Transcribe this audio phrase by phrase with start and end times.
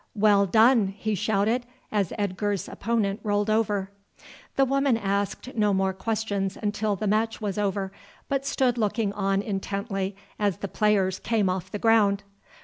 [0.15, 3.91] "Well done!" he shouted, as Edgar's opponent rolled over.
[4.55, 7.91] The woman asked no more questions until the match was over,
[8.27, 12.23] but stood looking on intently as the players came off the ground.